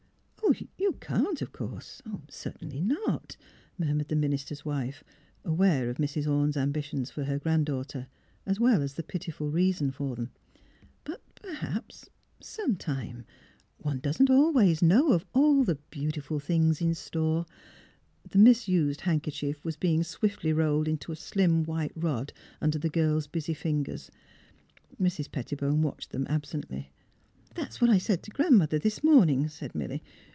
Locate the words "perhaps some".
11.35-12.75